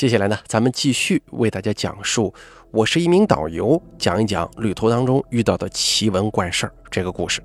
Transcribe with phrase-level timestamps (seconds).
[0.00, 2.32] 接下来呢，咱们继续为大家讲述，
[2.70, 7.42] 我是一名导游，讲一讲旅途当中遇到的奇闻怪事儿这个故事。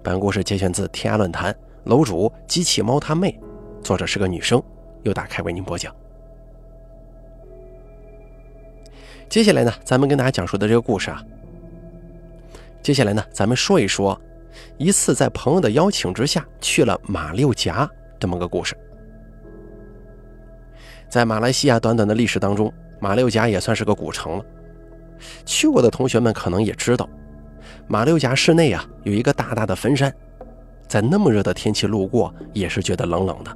[0.00, 1.52] 本故事节选自天涯论坛，
[1.86, 3.36] 楼主机器猫他妹，
[3.82, 4.62] 作者是个女生，
[5.02, 5.92] 又打开为您播讲。
[9.28, 11.20] 接下来呢，咱们跟大家讲述的这个故事啊，
[12.80, 14.16] 接下来呢，咱们说一说
[14.78, 17.90] 一次在朋友的邀请之下去了马六甲
[18.20, 18.78] 这么个故事。
[21.12, 24.44] 在马来西亚短短的历史当中，马六甲也算是个古城了。
[25.44, 27.06] 去过的同学们可能也知道，
[27.86, 30.10] 马六甲市内啊有一个大大的坟山，
[30.88, 33.54] 在那么热的天气路过也是觉得冷冷的。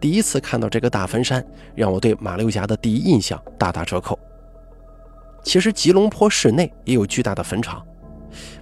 [0.00, 1.40] 第一次看到这个大坟山，
[1.76, 4.18] 让我对马六甲的第一印象大打折扣。
[5.44, 7.86] 其实吉隆坡市内也有巨大的坟场，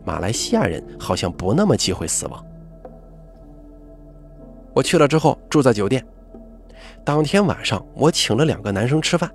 [0.04, 2.46] 马来西亚人好像不那么忌讳死亡。
[4.74, 6.06] 我去了之后住在酒店。
[7.06, 9.30] 当天晚上，我请了两个男生吃饭，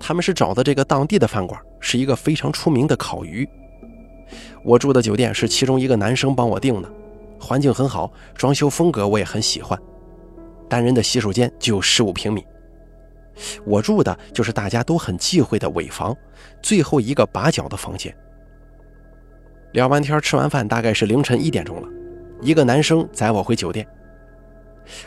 [0.00, 3.46] 他们是找的这个当地的饭馆，是一个非常出名的烤鱼。
[4.64, 6.90] 我住的酒店是其中一个男生帮我订的，
[7.38, 9.78] 环境很好，装修风格我也很喜欢。
[10.66, 12.42] 单人的洗手间就有十五平米。
[13.66, 16.16] 我住的就是大家都很忌讳的尾房，
[16.62, 18.16] 最后一个把角的房间。
[19.72, 21.88] 聊完天，吃完饭，大概是凌晨一点钟了，
[22.40, 23.86] 一个男生载我回酒店。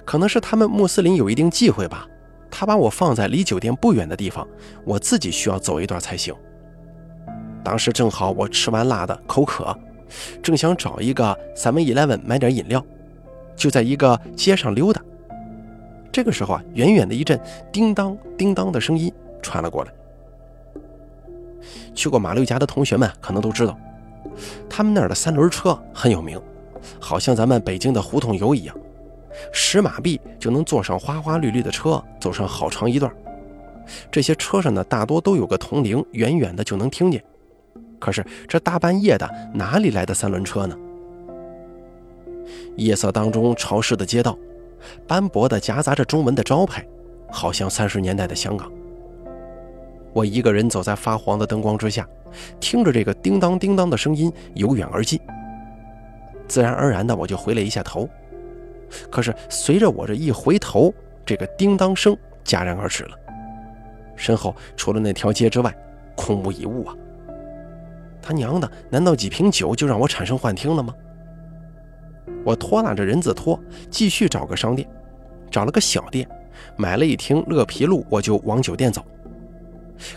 [0.05, 2.07] 可能是他们穆斯林有一定忌讳吧，
[2.49, 4.47] 他把我放在离酒店不远的地方，
[4.83, 6.33] 我自己需要走一段才行。
[7.63, 9.77] 当时正好我吃完辣的口渴，
[10.41, 12.83] 正想找一个 Seven Eleven 买点饮料，
[13.55, 15.01] 就在一个街上溜达。
[16.11, 17.39] 这个时候啊，远远的一阵
[17.71, 19.11] 叮当叮当的声音
[19.41, 19.91] 传了过来。
[21.93, 23.77] 去过马六甲的同学们可能都知道，
[24.69, 26.41] 他们那儿的三轮车很有名，
[26.99, 28.75] 好像咱们北京的胡同游一样。
[29.51, 33.11] 十马币就能坐上花花绿绿的车，走上好长一段。
[34.11, 37.23] 这些车上呢，大多都有个铜铃，远远的就能听见。
[37.99, 40.77] 可是这大半夜的，哪里来的三轮车呢？
[42.75, 44.37] 夜色当中，潮湿的街道，
[45.07, 46.85] 斑驳的夹杂着中文的招牌，
[47.31, 48.71] 好像三十年代的香港。
[50.13, 52.07] 我一个人走在发黄的灯光之下，
[52.59, 55.19] 听着这个叮当叮当的声音由远而近，
[56.47, 58.07] 自然而然的我就回了一下头。
[59.11, 60.93] 可是，随着我这一回头，
[61.25, 63.11] 这个叮当声戛然而止了。
[64.15, 65.75] 身后除了那条街之外，
[66.15, 66.95] 空无一物啊！
[68.21, 70.93] 他娘的，难道几瓶酒就让我产生幻听了吗？
[72.43, 73.59] 我拖拉着人字拖，
[73.89, 74.87] 继续找个商店，
[75.51, 76.27] 找了个小店，
[76.75, 79.05] 买了一听乐皮露，我就往酒店走。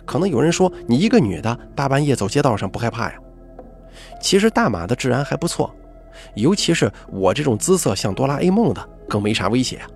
[0.04, 3.18] 可能有人说，你一个女的，大半夜走街道上不害怕呀？
[4.20, 5.74] 其实大马的治安还不错。
[6.34, 9.86] 尤其是我这种姿色像哆啦 A 梦的，更没啥威胁啊。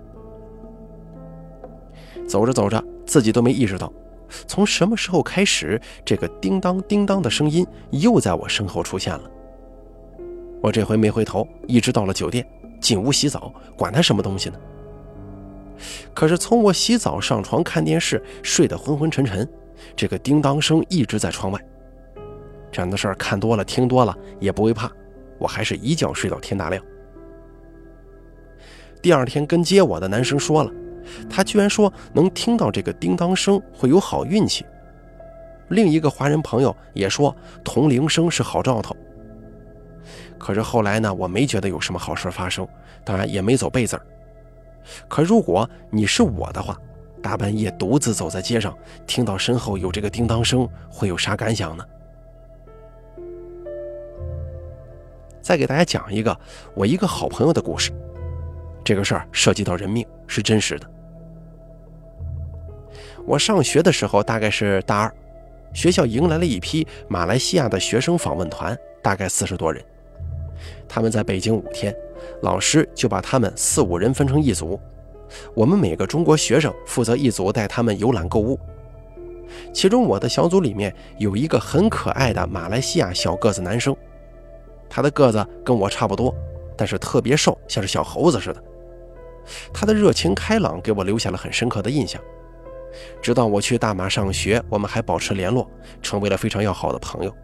[2.27, 3.91] 走着走着，自己都没意识到，
[4.47, 9.21] 从什么时候开始，这个叮当叮当的声音又在我身后出现了。
[10.61, 12.47] 我这回没回头，一直到了酒店，
[12.81, 14.57] 进屋洗澡，管他什么东西呢。
[16.13, 19.47] 可是从我洗澡、上床看电视，睡得昏昏沉沉，
[19.95, 21.61] 这个叮当声一直在窗外。
[22.71, 24.91] 这样的事儿看多了、听多了，也不会怕。
[25.37, 26.83] 我还是一觉睡到天大亮。
[29.01, 30.71] 第二天跟接我的男生说了，
[31.29, 34.65] 他居然说能听到这个叮当声会有好运气。
[35.69, 38.95] 另一个华人朋友也说铜铃声是好兆头。
[40.37, 42.67] 可是后来呢，我没觉得有什么好事发生，
[43.03, 44.05] 当然也没走背字儿。
[45.07, 46.79] 可如果你是我的话，
[47.21, 51.83] 大半夜独自走在街上，听到身后有这个叮当声，会有啥感想呢？
[55.45, 56.35] 再给大家讲一个
[56.73, 57.91] 我一个好朋友的故事，
[58.83, 60.89] 这个事儿涉及到人命，是真实的。
[63.27, 65.13] 我上学的时候大概是大二，
[65.71, 69.85] 学校迎来了一批马来西亚的学生访问团，大概四十多人。
[70.89, 71.95] 他们在北京五天，
[72.41, 74.79] 老师就把他们四五人分成一组，
[75.53, 78.59] 我们每个中国学生负责一组带他们游览购物。
[79.71, 83.95] 其中我的小组里面有一个很可爱的马来西亚小个子男生。
[84.95, 86.33] 他的个子跟我差不多，
[86.77, 88.63] 但是特别瘦，像是小猴子似的。
[89.73, 92.21] 他的热情开朗给我留下了很深刻的印象。
[93.21, 95.69] 直到我去大马上学，我们还保持联络，
[96.01, 97.35] 成为了非常要好的朋友。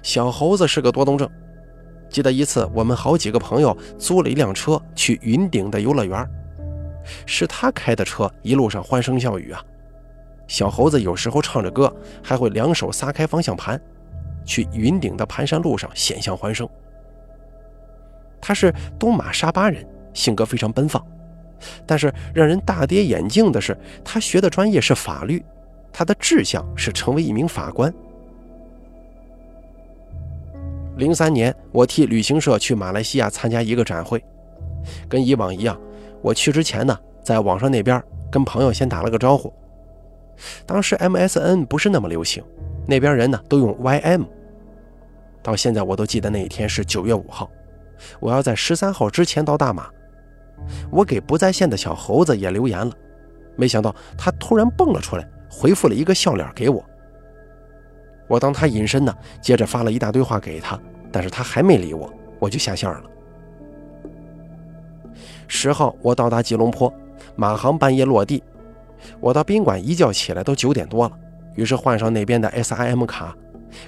[0.00, 1.28] 小猴子是个多动症。
[2.08, 6.26] 记得一次，我们好几个朋友租了一辆车去云顶的游乐园，
[7.26, 9.62] 是他开的车，一路上欢声笑语啊。
[10.46, 13.78] 小猴子有时候唱着歌，还会两手撒开方向盘。
[14.46, 16.66] 去云顶的盘山路上险象环生。
[18.40, 21.04] 他是东马沙巴人，性格非常奔放，
[21.84, 25.44] 但是让人大跌眼镜的是，他学的专业是法律，
[25.92, 27.92] 他的志向是成为一名法官。
[30.96, 34.24] 零三年，我替旅行社去马来西亚参加一个展会，
[35.08, 35.78] 跟以往一样，
[36.22, 39.52] 我去之前呢，在网上那边跟朋友先打了个招呼。
[40.64, 42.44] 当时 MSN 不是那么流行，
[42.86, 44.24] 那边人呢都用 YM。
[45.42, 47.50] 到现在我都记得那一天是九月五号，
[48.18, 49.88] 我要在十三号之前到大马。
[50.90, 52.92] 我给不在线的小猴子也留言了，
[53.56, 56.84] 没想到他突然蹦了出来，回复了一个笑脸给我。
[58.26, 60.80] 我当他隐身呢，接着发了一大堆话给他，
[61.12, 63.04] 但是他还没理我，我就下线了。
[65.46, 66.92] 十号我到达吉隆坡，
[67.36, 68.42] 马航半夜落地，
[69.20, 71.16] 我到宾馆一觉起来都九点多了，
[71.56, 73.34] 于是换上那边的 SIM 卡，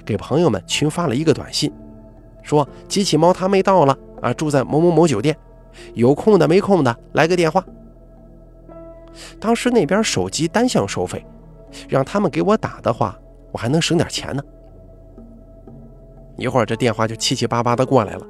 [0.05, 1.71] 给朋友们群发了一个短信，
[2.43, 5.37] 说机器猫他妹到了啊，住在某某某酒店。
[5.93, 7.63] 有空的没空的来个电话。
[9.39, 11.23] 当时那边手机单向收费，
[11.87, 13.17] 让他们给我打的话，
[13.51, 14.43] 我还能省点钱呢。
[16.37, 18.25] 一会儿这电话就七七八八的过来了。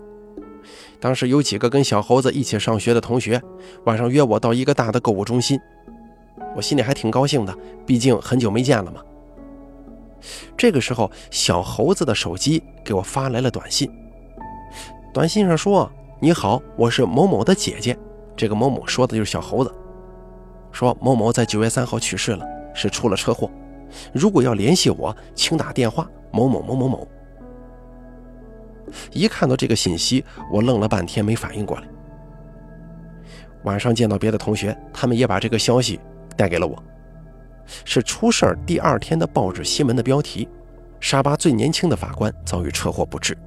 [1.00, 3.41] 当时有几个跟小猴子一起上学的同学，
[3.86, 5.57] 晚上约我到一个大的购物中心，
[6.56, 9.01] 我心里还挺高兴的，毕竟很久没见了嘛。
[10.57, 13.92] 这个时候，小猴子的手机给我发来了短信，
[15.13, 15.92] 短信上说。
[16.21, 17.98] 你好，我是某某的姐姐。
[18.36, 19.74] 这个某某说的就是小猴子，
[20.69, 23.50] 说某某在九月三号去世了，是出了车祸。
[24.12, 27.07] 如果要联系我，请打电话某某某某某。
[29.13, 31.88] 一看到这个信息，我愣了半天没反应过来。
[33.63, 36.01] 晚上见到别的同学，他们也把这个消息
[36.36, 36.83] 带给了我，
[37.86, 40.48] 是出事儿第二天的报纸新闻的标题：
[41.00, 43.38] 沙巴最年轻的法官遭遇车祸不治。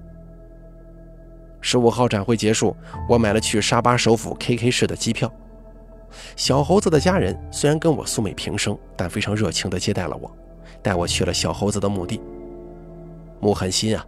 [1.61, 2.77] 十五号展会结束，
[3.09, 5.33] 我买了去沙巴首府 KK 市的机票。
[6.37, 10.31] 小猴子的家人虽然跟我素昧平生，但非常热情地接待了我，
[10.83, 12.21] 带我去了小猴子的墓地。
[13.41, 14.05] 墓很新啊，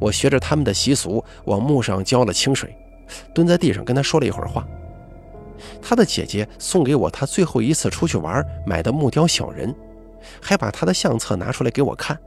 [0.00, 2.76] 我学着他们的习俗往墓上浇了清水，
[3.34, 4.66] 蹲在地上跟他说了一会儿话。
[5.80, 9.74] 他的姐姐送给我他最后一次出去玩买的木雕小人，
[10.40, 12.18] 还把他的相册拿出来给我看。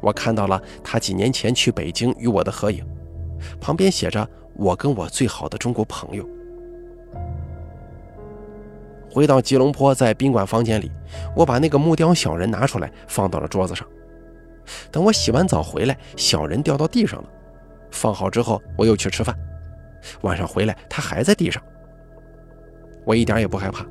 [0.00, 2.84] 我看到了他几年前去北京与我的合影。
[3.60, 6.26] 旁边写着“我跟我最好的中国朋友”。
[9.10, 10.90] 回到吉隆坡，在宾馆房间里，
[11.36, 13.86] 我把那个木雕小人拿出来，放到了桌子上。
[14.90, 17.28] 等我洗完澡回来，小人掉到地上了。
[17.90, 19.36] 放好之后，我又去吃饭。
[20.22, 21.62] 晚上回来，他还在地上。
[23.04, 23.86] 我一点也不害怕。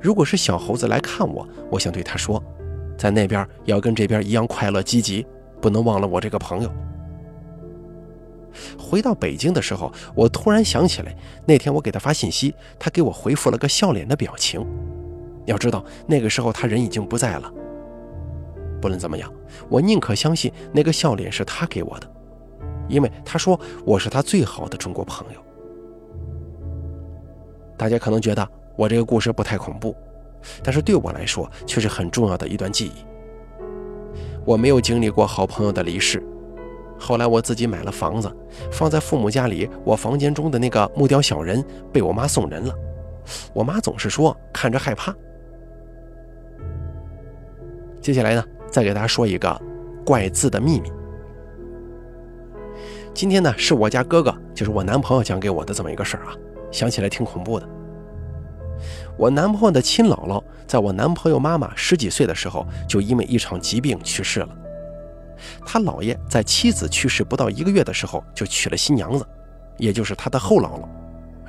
[0.00, 2.42] 如果是小猴子来看我，我想对他说，
[2.96, 5.26] 在那边要跟这边一样快乐积极，
[5.60, 6.72] 不能忘了我这个朋友。
[8.78, 11.14] 回到北京的时候，我突然想起来，
[11.46, 14.66] 那天我给他发信息，他给我回复了个笑脸的表情。
[15.46, 17.52] 要知道，那个时候他人已经不在了。
[18.80, 19.32] 不论怎么样，
[19.68, 22.10] 我宁可相信那个笑脸是他给我的，
[22.88, 25.40] 因为他说我是他最好的中国朋友。
[27.78, 28.46] 大家可能觉得
[28.76, 29.96] 我这个故事不太恐怖，
[30.62, 33.04] 但是对我来说却是很重要的一段记忆。
[34.44, 36.22] 我没有经历过好朋友的离世。
[36.98, 38.28] 后来我自己买了房子，
[38.72, 39.70] 放在父母家里。
[39.84, 42.74] 我房间中的那个木雕小人被我妈送人了，
[43.54, 45.14] 我妈总是说看着害怕。
[48.00, 49.62] 接下来呢，再给大家说一个
[50.04, 50.90] 怪字的秘密。
[53.14, 56.34] 今天呢，是我家哥哥，就是我男朋友讲给我的这么一个事儿啊，
[56.70, 57.68] 想起来挺恐怖的。
[59.16, 64.48] 我男朋友的亲姥姥，在我男朋友妈妈十几岁的时候，就因为一场疾病去世了。
[65.64, 69.26] 他姥爷在妻子去世不到一个月的时候就娶了新娘子，
[69.76, 70.88] 也就是他的后姥姥，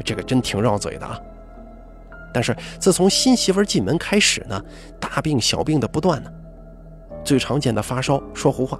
[0.03, 1.19] 这个真挺绕嘴的啊。
[2.31, 4.63] 但是自从新媳妇进门开始呢，
[4.99, 6.31] 大病小病的不断呢，
[7.23, 8.79] 最常见的发烧、说胡话。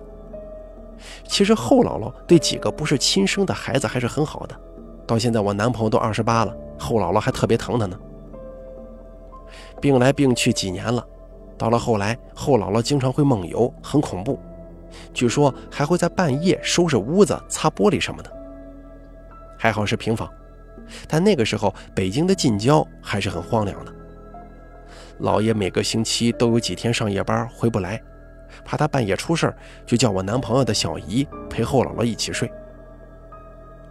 [1.27, 4.60] 其实后姥姥对几个不是亲生的孩子还是很好的，
[5.10, 8.00] 到现在我男朋友都二十八了，后姥姥还特别疼他呢。
[9.82, 11.04] 病来病去几年了，
[11.58, 14.39] 到了后来，后姥姥经常会梦游，很恐怖。
[15.12, 18.32] 据说还会在半夜收拾屋子、擦玻璃什么的。
[19.58, 20.32] 还好是平房，
[21.08, 23.92] 但那个时候北京的近郊还是很荒凉的。
[25.22, 28.00] 姥爷每个星期都有几天上夜班回不来，
[28.63, 29.51] 怕他半夜出事
[29.88, 32.48] 就叫我男朋友的小姨陪后姥姥一起睡。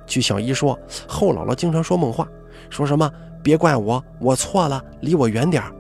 [0.09, 2.27] 据小姨说，后姥姥经常说梦话，
[2.71, 3.09] 说什么
[3.45, 5.73] “别怪我，我错了，离我远点儿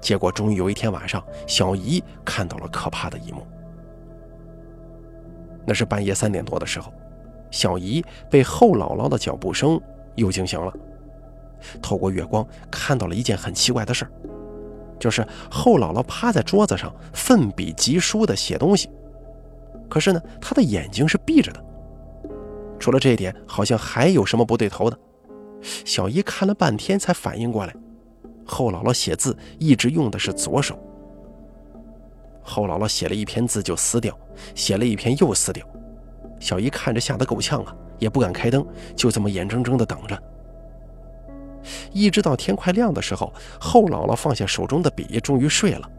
[0.00, 3.46] 结果终于有一天晚上，小姨看到了可怕的一幕。
[5.66, 6.92] 那是半夜三点多的时候，
[7.50, 9.80] 小姨被后姥姥的脚步声
[10.14, 10.72] 又惊醒了。
[11.82, 14.10] 透过月光看到了一件很奇怪的事儿，
[14.98, 18.88] 就是后姥姥趴在桌子上奋笔疾书的写东西，
[19.88, 21.64] 可是呢，她的眼睛是闭着的。
[22.78, 24.98] 除了这一点，好像还有什么不对头的。
[25.84, 27.74] 小姨看了半天才反应过来，
[28.44, 30.78] 后姥姥写字一直用的是左手。
[32.42, 34.16] 后姥姥写了一篇字就撕掉，
[34.54, 35.66] 写了一篇又撕掉。
[36.38, 38.64] 小姨看着吓得够呛啊，也不敢开灯，
[38.94, 40.22] 就这么眼睁睁地等着。
[41.92, 45.90] 一直到天快亮的时候，后姥姥放下手中的笔，终于睡了。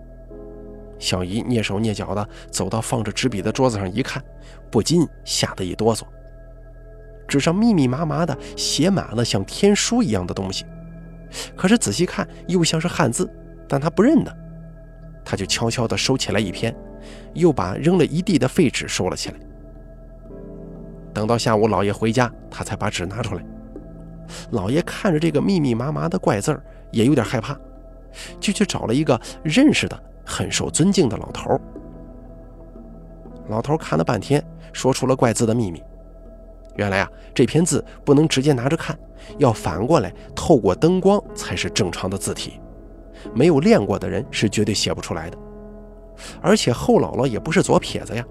[1.00, 4.24] 小姨蹑手蹑脚地走到放着纸笔的桌子上一看，
[4.72, 6.04] 不禁吓得一哆嗦。
[7.28, 10.66] 纸上密密麻麻的写满了像天书一样的东西，
[11.56, 13.30] 可是仔细看又像是汉字，
[13.68, 14.36] 但他不认得。
[15.26, 16.74] 他就悄悄地收起来一篇，
[17.34, 19.36] 又把扔了一地的废纸收了起来。
[21.14, 23.44] 等到下午，老爷回家，他才把纸拿出来。
[24.52, 27.58] 老爷看着这个密密麻麻的怪字儿，也有点害怕，
[28.40, 31.60] 就去找了一个认识的、很受尊敬的老头。
[33.50, 34.42] 老头看了半天，
[34.72, 35.84] 说出了怪字的秘密。
[36.78, 38.98] 原来啊，这篇字不能直接拿着看，
[39.38, 42.60] 要反过来透过灯光才是正常的字体。
[43.34, 45.38] 没有练过的人是绝对写不出来的。
[46.42, 48.26] 而且后姥姥也不是左撇子呀。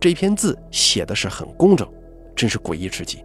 [0.00, 1.88] 这篇字写的是很工整，
[2.36, 3.24] 真是诡异至极。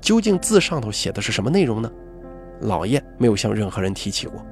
[0.00, 1.90] 究竟字上头写的是什么内容呢？
[2.60, 4.44] 老爷没有向任何人提起过。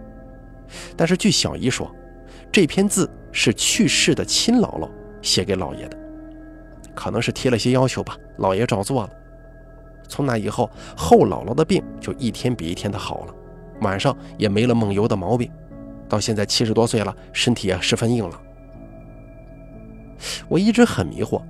[0.97, 1.91] 但是据小姨说，
[2.50, 4.88] 这篇字是去世的亲姥姥
[5.21, 5.97] 写给老爷的，
[6.95, 8.17] 可能是提了些要求吧。
[8.39, 9.11] 老爷照做了。
[10.09, 13.35] 从那以后，后姥姥的病就一天比一天的好了，
[13.81, 15.51] 晚上也没了梦游的毛病。
[16.09, 18.41] 到现在七十多岁了，身体也十分硬朗。
[20.49, 21.43] 我一直很迷惑，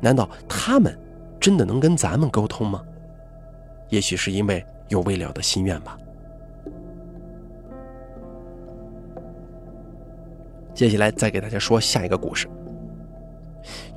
[0.00, 0.98] 难道他们
[1.38, 2.82] 真的能跟咱们沟通吗？
[3.90, 5.98] 也许是因为有未了的心愿吧。
[10.74, 12.48] 接下来再给大家说下一个故事。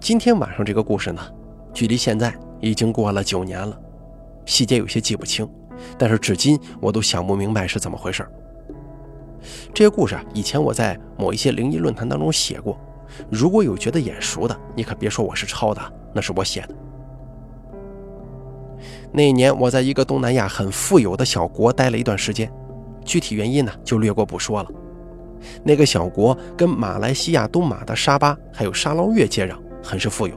[0.01, 1.21] 今天晚上这个故事呢，
[1.71, 3.79] 距离现在已经过了九年了，
[4.47, 5.47] 细节有些记不清，
[5.95, 8.27] 但是至今我都想不明白是怎么回事。
[9.71, 12.79] 这些故事啊，以前我在某一些灵异论坛当中写过，
[13.29, 15.79] 如果有觉得眼熟的，你可别说我是抄的，
[16.15, 16.75] 那是我写的。
[19.11, 22.51] 那一年，我在一个东南亚很富有的小国待了一段时间，
[23.05, 24.69] 具体原因呢就略过不说了。
[25.63, 30.35] 那个小国跟马来西亚东马的沙巴还有沙捞越接壤，很是富有。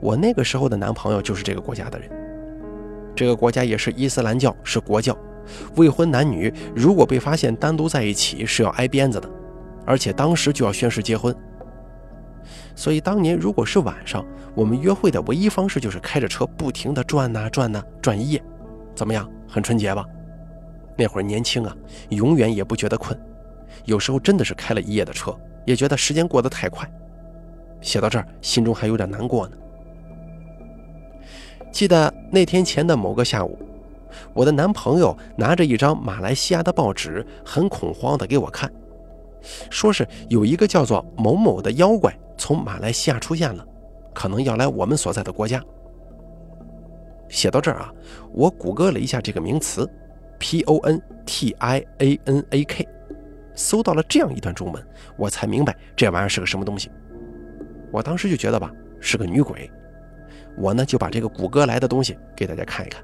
[0.00, 2.10] 我那个时候的男朋友就是这个国家的人。
[3.14, 5.16] 这个国家也是伊斯兰教，是国教，
[5.76, 9.30] 未婚男女如果被发现单独在一起是要挨鞭子的，
[9.84, 11.34] 而且当时就要宣誓结婚。
[12.74, 14.24] 所以当年如果是晚上，
[14.54, 18.42] 我们约会的唯一方式就是开着车不停地转呐转呐转一夜，
[18.94, 19.30] 怎么样？
[19.46, 20.04] 很纯洁吧？
[20.96, 21.76] 那会儿年轻啊，
[22.08, 23.18] 永远也不觉得困，
[23.84, 26.90] 有时候真的是开了一夜的车，也觉得时间过得太快。
[27.82, 29.56] 写到这儿，心中还有点难过呢。
[31.70, 33.58] 记得那天前的某个下午，
[34.32, 38.72] 我的男朋友拿着一张马来西亚的报纸，很恐慌地给我看，
[39.68, 42.16] 说是有一个叫做某某的妖怪。
[42.38, 43.64] 从马来西亚出现了，
[44.12, 45.62] 可能要来我们所在的国家。
[47.28, 47.92] 写到这儿啊，
[48.32, 49.88] 我谷歌了一下这个名词
[50.38, 52.88] ，P O N T I A N A K，
[53.54, 54.86] 搜到了这样一段中文，
[55.16, 56.90] 我才明白这玩意儿是个什么东西。
[57.92, 59.70] 我当时就觉得吧，是个女鬼。
[60.56, 63.02] 我呢就把这个谷歌来的东西给大家看一看。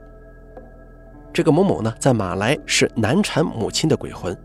[1.33, 4.37] 这个某某呢，在马来是难产母亲的鬼魂，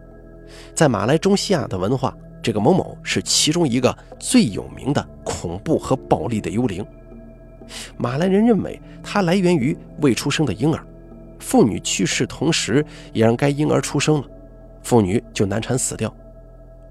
[0.76, 2.16] 在马来中西亚的文化。
[2.42, 6.86] 这个某某是其中一个最有名的恐怖和暴力的幽灵。
[7.96, 10.86] 马来人认为它来源于未出生的婴儿，
[11.40, 14.28] 妇女去世同时也让该婴儿出生了，
[14.84, 16.14] 妇女就难产死掉。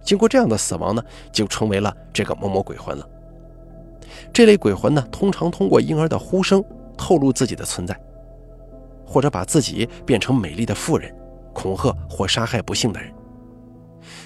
[0.03, 3.07] 经过这样的死亡呢，就成为了这个某某鬼魂了。
[4.33, 6.63] 这类鬼魂呢，通常通过婴儿的呼声
[6.97, 7.99] 透露自己的存在，
[9.07, 11.15] 或者把自己变成美丽的妇人，
[11.53, 13.13] 恐吓或杀害不幸的人。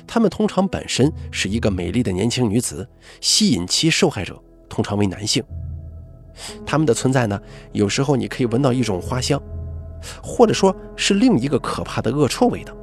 [0.06, 2.88] 他们通常本身是一个美丽的年轻女子，
[3.20, 5.42] 吸引其受害者通常为男性。
[6.64, 7.40] 他们的存在呢，
[7.72, 9.40] 有时候你可以闻到一种花香，
[10.22, 12.74] 或者说是另一个可怕的恶臭味道。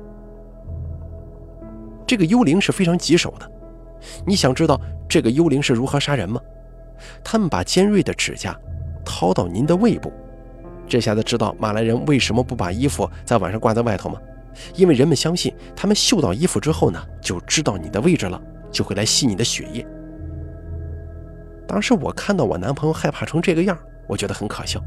[2.05, 3.49] 这个幽灵是非常棘手的，
[4.25, 6.41] 你想知道这个幽灵是如何杀人吗？
[7.23, 8.57] 他们把尖锐的指甲
[9.05, 10.11] 掏到您的胃部，
[10.87, 14.19] 这下子知道马来人为什么不把衣服在晚上挂在外头吗？
[14.75, 18.39] 因为人们相信，他们嗅到衣服之后呢，就知道你的位置了，
[18.71, 19.85] 就会来吸你的血液。
[21.67, 24.79] 当时我看到我男朋友害怕成这个样，我觉得很可笑。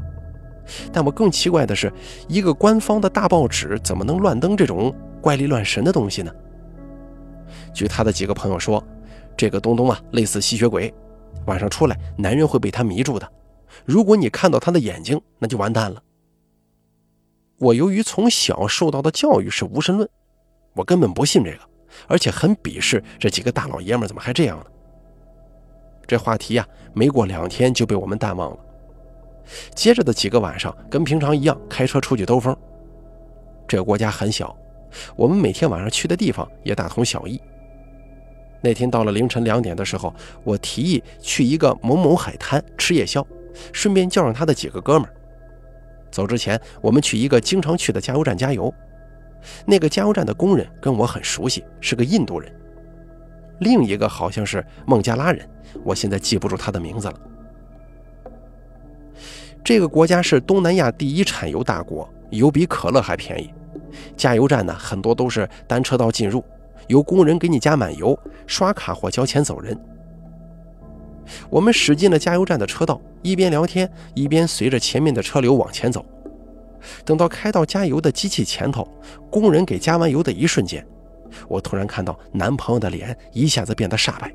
[0.91, 1.91] 但我更奇怪的是，
[2.27, 6.31] 一个官方的大报纸怎么能乱登这种怪力乱神的东西呢？
[7.73, 8.81] 据他的几个朋友说，
[9.35, 10.93] 这个东东啊，类似吸血鬼，
[11.45, 13.31] 晚上出来，男人会被他迷住的。
[13.85, 16.01] 如果你看到他的眼睛，那就完蛋了。
[17.59, 20.09] 我由于从小受到的教育是无神论，
[20.73, 21.59] 我根本不信这个，
[22.07, 24.65] 而且很鄙视这几个大老爷们怎么还这样呢？
[26.05, 28.57] 这话题呀，没过两天就被我们淡忘了。
[29.73, 32.55] 接着的几个晚上，跟平常一样开车出去兜风。
[33.67, 34.55] 这个国家很小，
[35.15, 37.41] 我们每天晚上去的地方也大同小异。
[38.67, 43.25] 那天到了凌晨两点的时候，我提议去一个某某海滩吃夜宵，
[43.71, 45.13] 顺便叫上他的几个哥们儿。
[46.11, 48.73] 走之前，我们去一个经常去的加油站加油。
[49.65, 52.51] 那个加油站的工人跟我很熟悉，是个印度人。
[53.59, 55.49] 另一个好像是孟加拉人，
[55.85, 57.13] 我现在记不住他的名字了。
[59.63, 63.49] 这个国家是东南亚第一产油大国，油比可乐还便宜。
[64.17, 66.43] 加油站呢，很多都是单车道进入，
[66.87, 69.77] 由工人给你加满油，刷卡或交钱走人。
[71.49, 76.05] 我们驶进了加油站的车道，一边聊天，一边随着前面的车流往前走。
[77.03, 78.87] 等到开到加油的机器前头，
[79.29, 80.85] 工人给加完油的一瞬间。
[81.49, 84.33] 我突然看到男朋友的脸一下子变得煞白，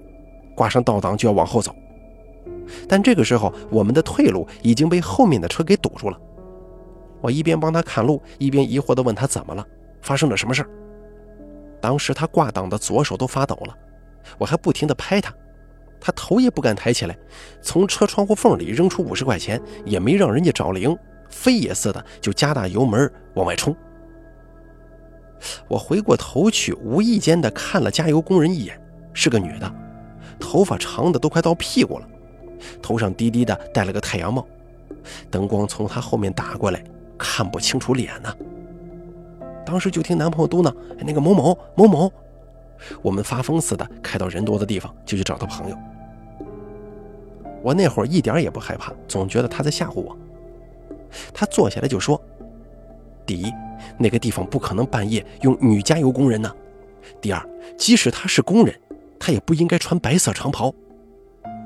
[0.55, 1.75] 挂上倒档就要往后走，
[2.87, 6.21] 但这个时候我们的退路已经被后面的车给堵住了。
[7.23, 9.67] 我一边帮他看路，一边疑惑地问他怎么了，
[10.03, 10.69] 发生了什么事儿。
[11.83, 13.77] 当时他挂档的左手都发抖了，
[14.39, 15.35] 我还不停地拍他，
[16.01, 17.19] 他头也不敢抬起来，
[17.61, 20.97] 从车窗户缝里扔出五十块钱，也没让人家找零，
[21.29, 23.77] 飞也似的就加大油门往外冲。
[25.67, 28.81] 我回过头去，无意间的看了加油工人一眼，
[29.13, 29.75] 是个女的，
[30.39, 32.07] 头发长的都快到屁股了，
[32.81, 34.47] 头上低低的戴了个太阳帽，
[35.33, 36.81] 灯光从她后面打过来，
[37.19, 38.33] 看不清楚脸呢。
[39.65, 42.13] 当时就听男朋友嘟囔：“那个某某某某。”
[43.01, 45.77] 我们发疯似的开到人多的地方，就去找他朋友。
[47.63, 50.17] 我那会儿一点也不害怕，总觉得他在吓唬我。
[51.33, 52.21] 他坐下来就说
[53.25, 53.53] ：“第一。”
[53.99, 56.51] 那个地方不可能半夜用女加油工人呢。
[57.21, 58.81] 第二，即使他是工人，
[59.19, 60.73] 他也不应该穿白色长袍。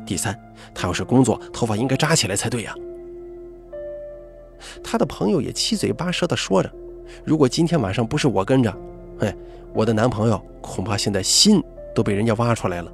[0.06, 0.34] 第三，
[0.74, 2.74] 他要是工作，头发应该扎起来才对呀。
[4.82, 6.72] 他的朋友也七嘴八舌地说着
[7.24, 8.76] ：“如果今天晚上不是我跟着，
[9.20, 9.34] 哎，
[9.72, 11.62] 我的男朋友恐怕现在心
[11.94, 12.92] 都被人家挖出来了。”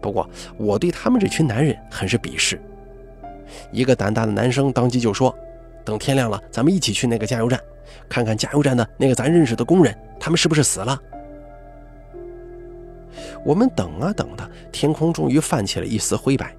[0.00, 2.60] 不过，我对他们这群男人很是鄙视。
[3.72, 5.36] 一个胆大的男生当即就说。
[5.84, 7.60] 等天亮了，咱们一起去那个加油站，
[8.08, 11.00] 看看加油站的那个咱认识的工人，他们是不是死了？
[13.44, 16.52] 我们等啊等的，天空终于泛起了一丝灰白，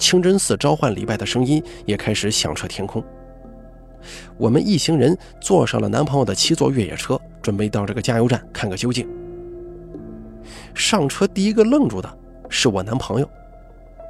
[0.00, 3.00] 清真寺召唤礼拜的声音也开始响彻天空。
[4.36, 9.08] 我们一行人坐上了男朋友的七座越野车，准备到这个加油站看个究竟。
[10.74, 13.28] 上车第一个愣住的是我男朋友，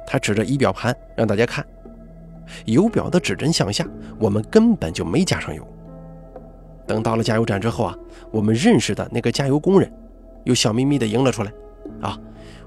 [0.05, 1.65] 他指着仪表盘让大家看。
[2.65, 3.85] 油表的指针向下，
[4.19, 5.65] 我们根本就没加上油。
[6.85, 7.97] 等到了加油站之后啊，
[8.31, 9.91] 我们认识的那个加油工人
[10.45, 11.51] 又笑眯眯地迎了出来。
[12.01, 12.17] 啊，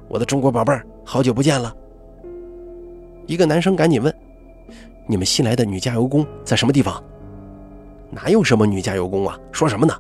[0.09, 1.75] 我的中国宝贝儿，好久不见了。
[3.27, 4.15] 一个男生赶紧问
[5.07, 7.03] ：“你们新来的女加油工在什么地方？”
[8.11, 9.39] 哪有什么女加油工啊？
[9.53, 9.97] 说什么呢？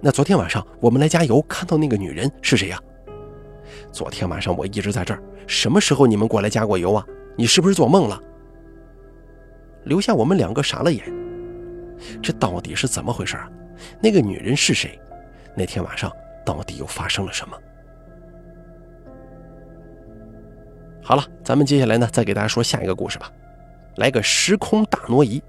[0.00, 2.78] 那昨天晚上我们来加油看到那个女人是谁呀？
[3.90, 7.04] 昨天晚上我一直在这儿，什么时候你们过来加过油啊？
[7.36, 8.20] 你是不是做梦了？
[9.84, 11.02] 留下我们两个傻了眼，
[12.22, 13.48] 这到底是怎么回事啊？
[14.00, 14.98] 那个女人是谁？
[15.54, 16.10] 那天晚上
[16.44, 17.56] 到底又发生了什么？
[21.02, 23.30] 好了，咱们接下来呢，再给大家说下一个故事吧，
[23.96, 25.42] 来个时空大挪移。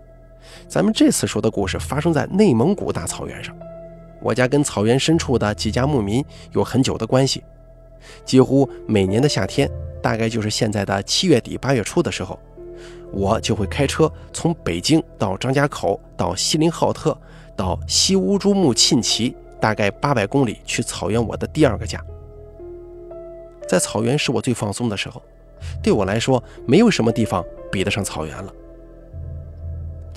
[0.68, 3.56] 咱们这次说的故事发生在内蒙古大草原上，
[4.22, 7.44] 我家跟草原深处的几家牧民有很久的关系，
[8.26, 9.70] 几乎每年的夏天，
[10.02, 12.40] 大概就是现在的七月底八月初的时候。
[13.12, 17.18] 我就会开车从北京到张家口，到锡林浩特，
[17.56, 21.26] 到西乌珠穆沁旗，大概八百公里去草原。
[21.26, 22.04] 我的第二个家，
[23.68, 25.24] 在草原是我最放松的时候。
[25.82, 28.54] 对我来说，没有什么地方比得上草原了。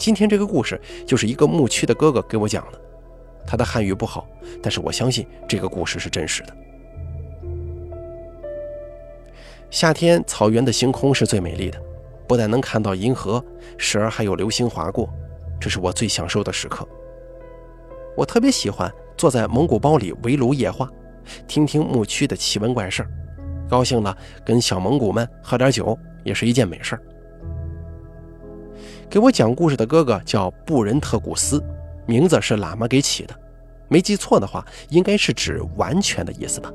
[0.00, 2.80] 今天这个故事就是一个牧区的哥哥给我讲的，
[3.46, 4.26] 他的汉语不好，
[4.62, 6.56] 但是我相信这个故事是真实的。
[9.70, 11.78] 夏天草原的星空是最美丽的。
[12.26, 13.44] 不但能看到银河，
[13.76, 15.06] 时而还有流星划过，
[15.60, 16.88] 这是我最享受的时刻。
[18.16, 20.88] 我特别喜欢坐在蒙古包里围炉夜话，
[21.46, 23.06] 听听牧区的奇闻怪事
[23.68, 26.98] 高兴了跟小蒙古们喝点酒也是一件美事
[29.10, 31.60] 给我讲故事的哥哥叫布仁特古斯，
[32.06, 33.34] 名字是喇嘛给起的，
[33.88, 36.72] 没记错的话，应该是指完全的意思吧。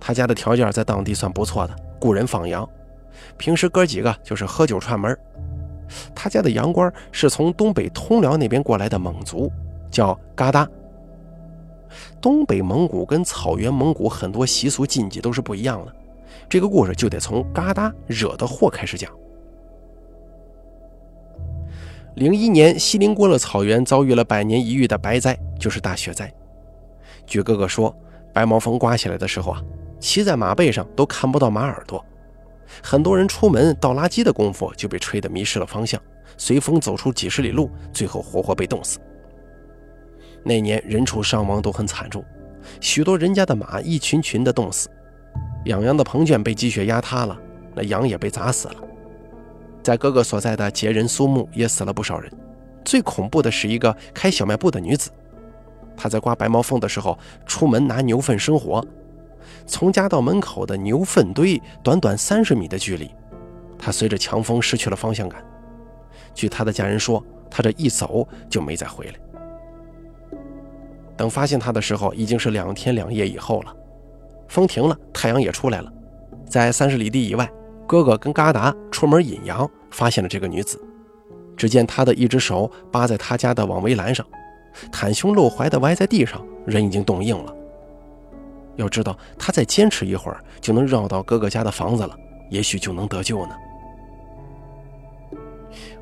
[0.00, 2.66] 他家的条件在当地算不错的，雇人放羊，
[3.36, 5.14] 平时哥几个就是喝酒串门。
[6.14, 9.52] 他家的羊倌是从东北通辽那边过来的蒙族，
[9.90, 10.66] 叫嘎达。
[12.18, 15.94] 东北蒙古跟草原蒙古很多习俗禁忌都是不一样的，
[16.48, 19.12] 这个故事就得从嘎达惹的祸开始讲。
[22.14, 26.32] 零一年，锡林郭勒草原遭遇了百年一遇的白灾，就是大雪灾。
[27.26, 27.92] 据哥哥说，
[28.32, 29.60] 白毛风刮起来的时候啊，
[29.98, 32.04] 骑在马背上都看不到马耳朵，
[32.80, 36.00] 很多人出门倒垃圾的功夫就被吹得迷失了方向，
[36.36, 39.00] 随风走出几十里路，最后活活被冻死。
[40.44, 42.24] 那年人畜伤亡都很惨重，
[42.80, 44.88] 许多人家的马一群群的冻死，
[45.64, 47.36] 养羊的棚圈被积雪压塌了，
[47.74, 48.76] 那羊也被砸死了。
[49.84, 52.32] 在哥哥所在的杰人苏木也死了不少人。
[52.86, 55.10] 最恐怖的是一个开小卖部的女子，
[55.94, 58.82] 她在刮白毛缝的时候出门拿牛粪生火，
[59.66, 63.10] 从家到门口的牛粪堆短短三十米的距离，
[63.78, 65.44] 她随着强风失去了方向感。
[66.34, 69.14] 据她的家人说，她这一走就没再回来。
[71.14, 73.76] 等发现他的时候，已经是两天两夜以后了。
[74.48, 75.92] 风停了，太阳也出来了。
[76.44, 77.48] 在三十里地以外，
[77.86, 80.80] 哥哥跟嘎达出门引羊，发现了这个女子。
[81.56, 84.26] 只见她的一只手扒在他家的网围栏上，
[84.90, 87.54] 袒胸露怀的歪在地上，人已经冻硬了。
[88.76, 92.16] 要知道，他再坚持一会儿，就能绕到哥哥家的房子了，
[92.50, 93.54] 也许就能得救呢。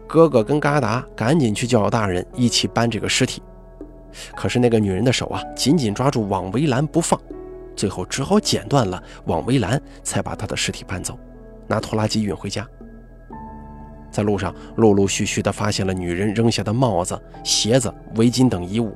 [0.06, 3.42] 哥哥跟嘎达赶紧去叫大人一起搬这个尸体。
[4.34, 7.20] 可是那个女人的手啊，紧紧抓住网围栏不放，
[7.76, 11.18] 最后只好剪断了网围栏，才把她的尸体搬走，
[11.66, 12.66] 拿拖拉机运回家。
[14.10, 18.94] 在路上，陆陆续续地发现了女人扔下的帽子、鞋子、围巾等衣物。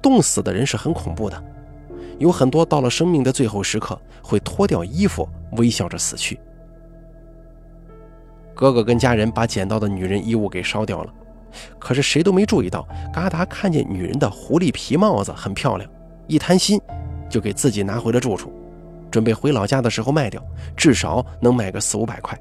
[0.00, 1.44] 冻死的人是很恐怖的，
[2.18, 6.40] 有很多到了生命的最后时刻，会脱掉衣服，微笑着死去。
[8.54, 11.12] 哥哥跟家人把捡到的女人衣物给烧掉了。
[11.78, 15.90] 可是谁都没注意到，嘎达看见女人的狐狸皮帽子很漂亮，
[16.26, 16.80] 一贪心
[17.28, 18.52] 就给自己拿回了住处，
[19.10, 20.42] 准备回老家的时候卖掉，
[20.76, 22.38] 至少能卖个四五百块。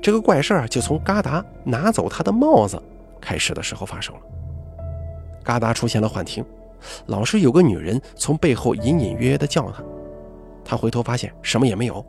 [0.00, 2.82] 这个怪事儿就从嘎达拿走他的帽子
[3.20, 4.20] 开始的时候发生了。
[5.44, 6.44] 嘎达出现了幻听，
[7.06, 9.82] 老是有个女人从背后隐隐约约地叫他，
[10.64, 12.04] 他回头发现什么也没有。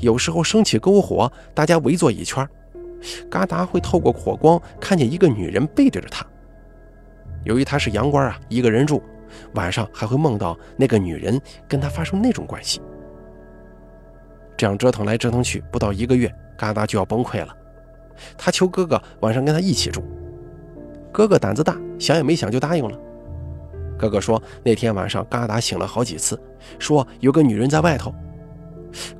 [0.00, 2.46] 有时候升起篝火，大家围坐一圈。
[3.30, 6.24] 嘎达会透过火光看见一个女人背对着他。
[7.44, 9.02] 由于他是洋官啊，一个人住，
[9.54, 12.80] 晚上还会梦到那个女人跟他发生那种关系。
[14.56, 17.56] 这样折腾来折腾去，不到一个月，嘎达就要崩溃了。
[18.36, 20.02] 他求哥哥晚上跟他一起住，
[21.10, 22.98] 哥哥胆子大，想也没想就答应了。
[23.98, 26.40] 哥哥说那天晚上嘎达醒了好几次，
[26.78, 28.14] 说有个女人在外头。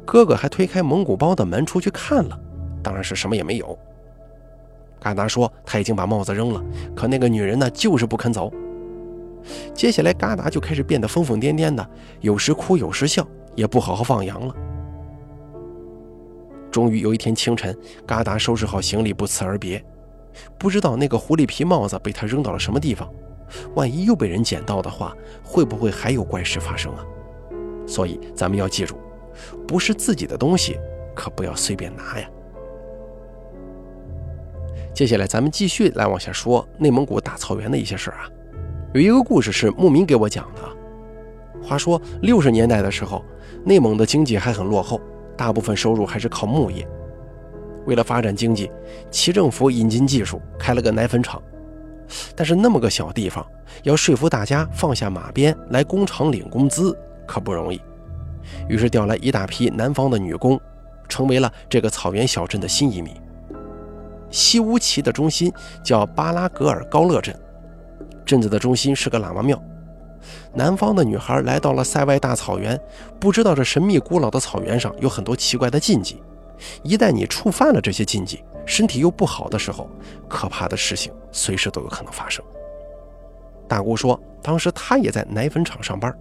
[0.04, 2.38] 哥哥还推开蒙古包的门出去看了。
[2.82, 3.78] 当然是什么也没有。
[5.00, 6.62] 嘎达说他已经把帽子扔了，
[6.94, 8.52] 可那个女人呢，就是不肯走。
[9.74, 11.88] 接下来，嘎达就开始变得疯疯癫癫的，
[12.20, 14.54] 有时哭有时笑，也不好好放羊了。
[16.70, 17.76] 终于有一天清晨，
[18.06, 19.84] 嘎达收拾好行李，不辞而别。
[20.58, 23.12] 不知道那个狐狸皮帽子被他扔到了什么地方，
[23.74, 27.04] 万一又被人捡到的话，会不会还有怪事发生啊？
[27.86, 28.96] 所以咱们要记住，
[29.68, 30.78] 不是自己的东西，
[31.14, 32.30] 可不要随便拿呀。
[34.94, 38.30] 接下来，咱们继续来往下说内蒙古大草原的一些事儿啊。
[38.92, 40.62] 有一个故事是牧民给我讲的。
[41.62, 43.24] 话说六十年代的时候，
[43.64, 45.00] 内蒙的经济还很落后，
[45.34, 46.86] 大部分收入还是靠牧业。
[47.86, 48.70] 为了发展经济，
[49.10, 51.42] 齐政府引进技术，开了个奶粉厂。
[52.36, 53.46] 但是那么个小地方，
[53.82, 56.94] 要说服大家放下马鞭来工厂领工资，
[57.26, 57.80] 可不容易。
[58.68, 60.60] 于是调来一大批南方的女工，
[61.08, 63.14] 成为了这个草原小镇的新移民。
[64.30, 65.50] 西乌旗的中心
[65.82, 67.34] 叫巴拉格尔高勒镇，
[68.24, 69.60] 镇子的中心是个喇嘛庙。
[70.54, 72.78] 南方的女孩来到了塞外大草原，
[73.18, 76.22] 不知道这神秘古老的草原上有很多奇怪的禁忌。
[76.82, 79.90] 一旦你触犯了这些禁忌，身体又不好的时候，
[80.28, 82.44] 可怕的事情随时都有可能发生。
[83.66, 86.16] 大姑说，当时她也在奶粉厂上班，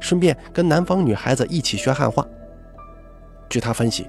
[0.00, 2.26] 顺便跟南方女孩子一起学汉话。
[3.48, 4.08] 据她分析。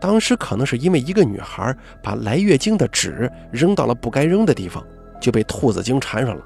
[0.00, 4.84] 当时可能是因为一个女孩把来月经的纸扔到了不该扔的地方，
[5.20, 6.42] 就被兔子精缠上了。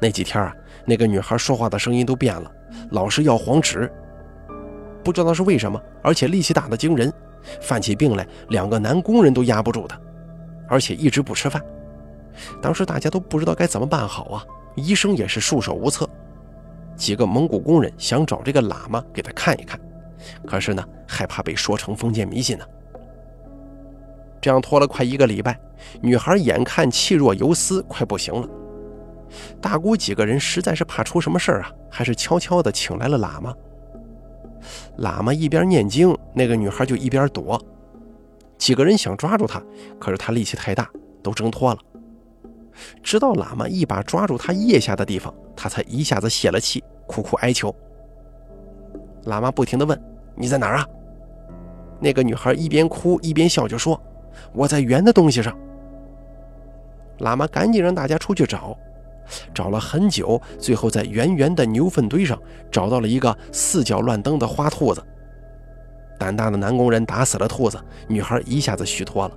[0.00, 0.54] 那几天啊，
[0.84, 2.50] 那个女孩说话的声音都变了，
[2.90, 3.90] 老是要黄纸，
[5.02, 7.12] 不知道是为什么，而且力气大的惊人，
[7.60, 9.98] 犯起病来，两个男工人都压不住她，
[10.68, 11.62] 而且一直不吃饭。
[12.60, 16.08] 当时大家都不知道该怎么办好啊，医生也是束手无策。
[16.94, 19.80] 几个蒙古工人想找这个喇嘛给他看一看，
[20.46, 22.64] 可是呢，害怕被说成封建迷信呢。
[24.40, 25.58] 这样拖了快一个礼拜，
[26.00, 28.48] 女孩眼看气若游丝，快不行了。
[29.60, 33.54] 大姑几个人实在是怕出什么事儿啊，还是悄悄地请来了喇嘛。
[34.98, 37.60] 喇嘛一边念经，那个女孩就一边躲。
[38.58, 39.62] 几个人想抓住她，
[39.98, 40.88] 可是她力气太大，
[41.22, 41.78] 都挣脱了。
[43.02, 47.74] 直到喇嘛一把抓住她腋下的地方，她才一下子泄了气，苦苦哀求。
[49.24, 50.00] 喇嘛不停地问
[50.34, 50.86] ：“你在哪儿啊？”
[52.00, 54.00] 那个女孩一边哭一边笑，就说
[54.52, 55.56] ：“我在圆的东西上。”
[57.20, 58.76] 喇嘛赶紧让大家出去找。
[59.54, 65.02] 找了很久，最后在圆圆的牛粪堆上找到了一个四脚乱蹬的花兔子。
[66.18, 69.34] 胆大的男工人打死了兔子，女孩一下子虚脱了。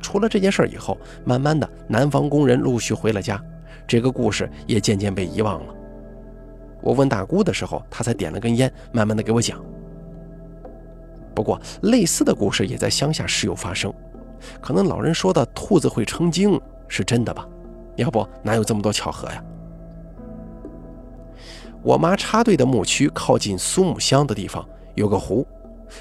[0.00, 3.42] 出了这件事以后，慢慢的，南方工人陆续回了家，
[3.86, 5.74] 这个故事也渐渐被遗忘了。
[6.80, 9.60] 我问大姑的时候，她才点了根烟，慢慢的给我讲。
[11.34, 13.92] 不过，类似的故事也在乡下时有发生，
[14.60, 17.44] 可能老人说的兔子会成精是真的吧。
[17.96, 19.42] 要不哪有这么多巧合呀？
[21.82, 25.46] 我妈插队的牧区靠近苏木乡的地方有个湖，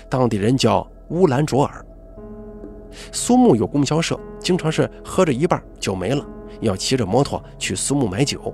[0.10, 1.86] 当地人叫乌兰卓尔。
[3.12, 6.26] 苏木有供销社，经常是喝着一半酒没了，
[6.62, 8.54] 要骑着摩托去苏木买酒。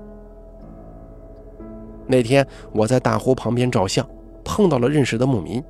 [2.08, 4.06] 那天我在大湖旁边照相，
[4.44, 5.64] 碰到了认识的牧民，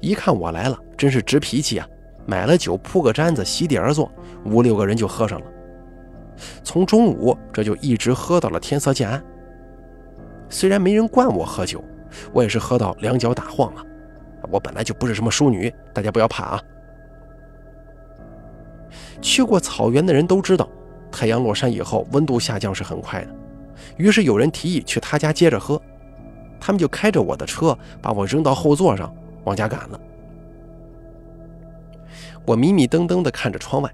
[0.00, 1.88] 一看我来了，真是直脾气啊！
[2.26, 4.08] 买了酒，铺个毡子，席地而坐，
[4.44, 5.46] 五六个人就喝上了。
[6.62, 9.22] 从中午这就一直喝到了天色渐暗。
[10.48, 11.82] 虽然没人灌我喝酒，
[12.32, 13.84] 我也是喝到两脚打晃啊！
[14.50, 16.62] 我本来就不是什么淑女，大家不要怕啊。
[19.20, 20.68] 去过草原的人都知道，
[21.10, 23.34] 太阳落山以后温度下降是很快的。
[23.96, 25.80] 于是有人提议去他家接着喝，
[26.60, 29.12] 他们就开着我的车把我扔到后座上
[29.44, 30.00] 往家赶了。
[32.44, 33.92] 我迷迷瞪瞪地看着窗外。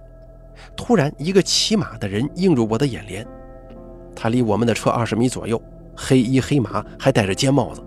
[0.77, 3.27] 突然，一个骑马的人映入我的眼帘。
[4.15, 5.61] 他离我们的车二十米左右，
[5.97, 7.83] 黑衣黑马，还戴着尖帽子。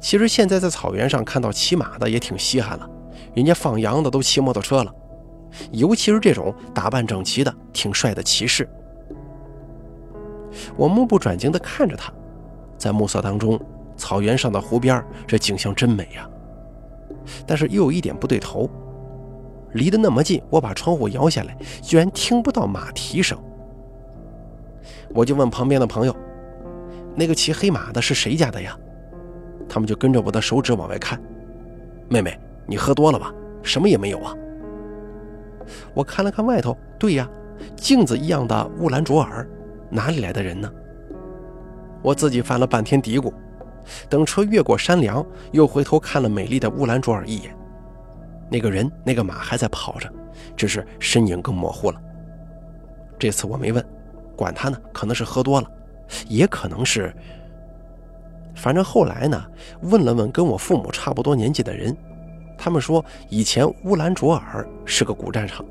[0.00, 2.88] 其实现在在草原上看到骑马的也挺稀罕了，
[3.34, 4.94] 人家放羊的都骑摩托车了，
[5.70, 8.68] 尤其是这种打扮整齐的、挺帅的骑士。
[10.76, 12.12] 我目不转睛地看着他，
[12.76, 13.58] 在暮色当中，
[13.96, 16.28] 草原上的湖边，这景象真美呀。
[17.46, 18.68] 但是又有一点不对头。
[19.74, 23.38] 离得那么近，我把窗户摇下来，居然听不到马蹄声。
[25.14, 26.16] 我就问旁边的朋友
[27.14, 28.76] ：“那个骑黑马的是谁家的呀？”
[29.68, 31.20] 他们就跟着我的手指往外看。
[32.08, 33.32] 妹妹，你喝多了吧？
[33.62, 34.34] 什么也没有啊。
[35.94, 37.28] 我看了看外头，对呀，
[37.76, 39.48] 镜子一样的乌兰卓尔，
[39.88, 40.70] 哪里来的人呢？
[42.02, 43.32] 我自己犯了半天嘀咕。
[44.08, 47.56] 等车越过山梁，又回头看了美丽的乌兰卓尔一眼。
[48.52, 50.12] 那个人、那个马还在跑着，
[50.54, 51.98] 只是身影更模糊了。
[53.18, 53.82] 这次我没问，
[54.36, 55.70] 管他呢，可能是喝多了，
[56.28, 57.10] 也可能是……
[58.54, 59.42] 反正后来呢，
[59.80, 61.96] 问了问跟我父母差不多年纪的人，
[62.58, 65.64] 他们说以前乌兰卓尔是个古战场，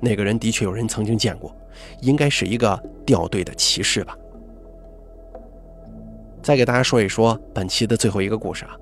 [0.00, 1.54] 那个人的确有人曾经见过，
[2.00, 4.18] 应该是一个掉队的骑士吧。
[6.42, 8.76] 再给大家说一说本期的最后一个故事啊。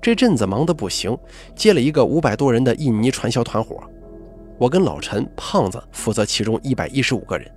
[0.00, 1.16] 这阵子忙得不行，
[1.54, 3.78] 接了一个五百多人的印尼传销团伙，
[4.58, 7.50] 我跟老陈、胖子负责其中一百一十五个人。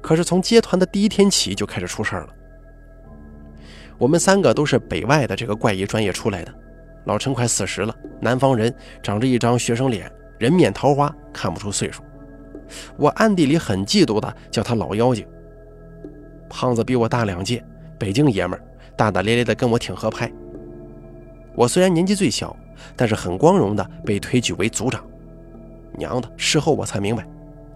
[0.00, 2.28] 可是从接团的第一天起就开始出事儿了。
[3.98, 6.54] 我们三个都是北外的这个怪异专业出来的，
[7.06, 12.02] 老陈快四十了，南方人，长着一张学生脸，人面桃花，看不出岁数。
[12.98, 15.26] 我暗地里很嫉妒的，叫他老妖精。
[16.50, 17.64] 胖子比我大两届，
[17.98, 18.62] 北京爷们儿，
[18.96, 20.30] 大大咧咧的跟我挺合拍。
[21.56, 22.54] 我虽然年纪最小，
[22.94, 25.02] 但是很光荣的被推举为组长。
[25.96, 27.26] 娘的，事后我才明白，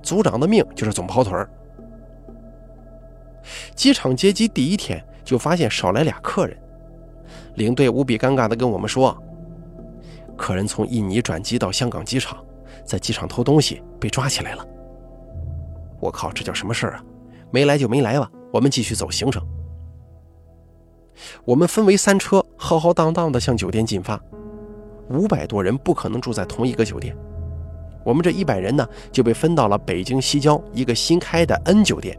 [0.03, 1.49] 组长的命就是总跑腿儿。
[3.75, 6.57] 机场接机第一天就发现少来俩客人，
[7.55, 9.17] 领队无比尴尬的跟我们说，
[10.37, 12.37] 客人从印尼转机到香港机场，
[12.85, 14.67] 在机场偷东西被抓起来了。
[15.99, 17.05] 我靠，这叫什么事儿啊？
[17.51, 19.43] 没来就没来吧，我们继续走行程。
[21.45, 24.21] 我们分为三车，浩浩荡荡地向酒店进发。
[25.09, 27.17] 五百多人不可能住在同一个酒店，
[28.05, 32.17] 我们这一百人呢，就被分到了北京西郊一个新开的 N 酒店。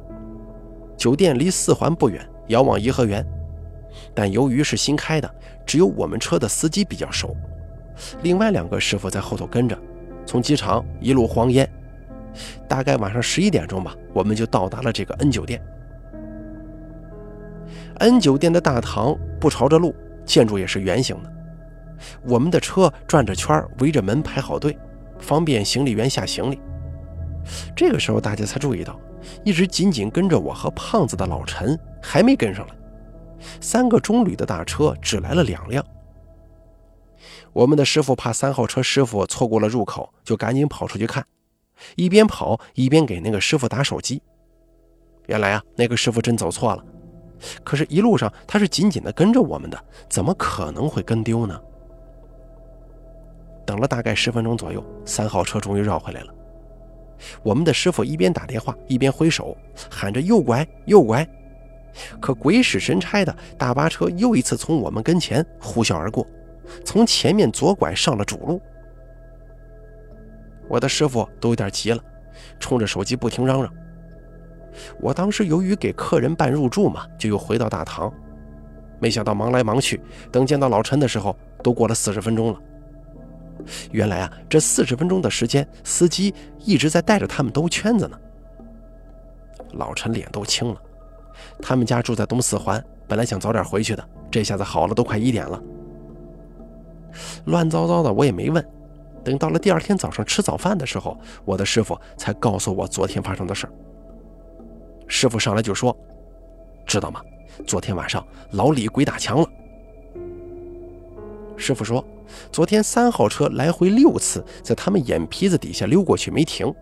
[0.98, 3.26] 酒店离四环不远，遥望颐和园。
[4.14, 5.34] 但由于是新开的，
[5.66, 7.36] 只有我们车的司机比较熟，
[8.24, 9.78] 另外两个师傅在后头跟着，
[10.26, 11.70] 从机场一路荒烟，
[12.68, 15.62] 大概晚上十一点钟吧，我们就到达了这个 N 酒店。
[18.02, 21.32] N 酒店的大堂不朝着路，建筑也是圆形的。
[22.24, 24.76] 我们的车转着圈围着门排好队，
[25.20, 26.60] 方便行李员下行李。
[27.76, 29.00] 这个时候，大家才注意到，
[29.46, 32.74] 一直紧紧跟着我和胖子的老陈还没跟上来。
[33.60, 35.86] 三个中旅的大车只来了两辆。
[37.54, 41.24] 我们的师傅怕三号车师傅错过了入口，就赶紧跑出去看，
[41.96, 44.24] 一边跑一边给那个师傅打手机。
[45.28, 46.84] 原来啊，那个师傅真走错了。
[47.64, 51.60] 可是，一路上他是紧紧的跟着我们的，怎么可能会跟丢呢？
[53.66, 56.34] 等了大概十分钟左右，三号车终于绕回来了。
[57.44, 59.56] 我们的师傅一边打电话一边挥手，
[59.90, 61.28] 喊着“右拐，右拐”。
[62.20, 66.26] 可鬼使神差的，大巴车又一次从我们跟前呼啸而过，
[66.84, 68.62] 从前面左拐上了主路。
[70.68, 72.04] 我的师傅都有点急了，
[72.60, 73.72] 冲着手机不停嚷嚷。
[75.00, 78.12] 我当时由于给客人办入住嘛，就又回到大堂。
[79.00, 80.00] 没想到忙来忙去，
[80.32, 82.60] 等见到老陈的时候，都过了四十分钟了。
[83.92, 88.20] 原来啊，这四十分钟的时间，司机一直在带着他们兜圈子呢。
[89.74, 90.82] 老陈脸都青了，
[91.62, 95.62] 他们家住在东四环，本来想早点回去的，这下子好了，都快一点了。
[97.46, 98.66] 乱糟糟的，我也没问。
[99.24, 103.74] 等到了第二天早上吃早饭的时候，我的师傅才告诉我昨天发生的事儿。
[105.12, 105.96] 师傅上来就说
[106.88, 107.22] ：“知道吗？
[107.68, 109.48] 昨天晚上老李鬼打墙了。”
[111.58, 112.04] 师傅说
[112.50, 116.74] ：“昨天三号车来回六次，在他们眼皮子底下溜过去没停。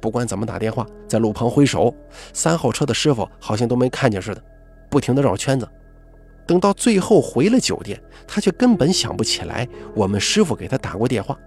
[0.00, 1.94] 不管怎么打电话，在路旁挥手，
[2.32, 4.42] 三号车的师傅好像都没看见似的，
[4.90, 5.68] 不停地绕圈子。
[6.46, 11.38] 等到最后回了酒店，他却根本想不起来我们师傅给他打过电话。”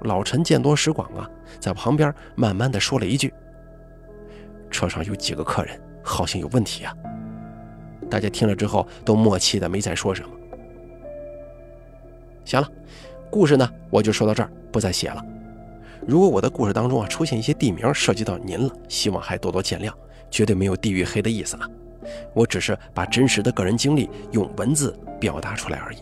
[0.00, 1.28] 老陈见多识广啊，
[1.60, 3.32] 在旁边慢慢地说了一句。
[4.74, 6.92] 车上有几个客人，好像有问题啊！
[8.10, 10.28] 大家听了之后都默契的没再说什么。
[12.44, 12.68] 行了，
[13.30, 15.24] 故事呢我就说到这儿，不再写了。
[16.04, 19.92] 如果我的故事当中啊出现一些地名涉及到您了，希望还多多见谅，
[20.28, 21.70] 绝对没有地域黑的意思啊！
[22.34, 25.98] 我只是把真实的个人经历用文字表达出来而已，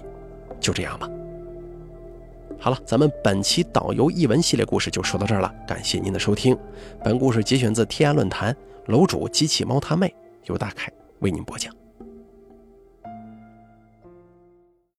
[0.58, 1.06] 就这样吧。
[2.62, 6.56] 好了，咱们本期导游译文系列故事就说到这儿了，感谢您的收听。
[7.02, 11.74] 本故事节选自天涯论坛楼主机器猫他妹，由大凯为您播讲。